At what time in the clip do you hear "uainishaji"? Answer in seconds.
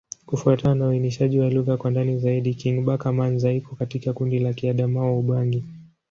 0.87-1.39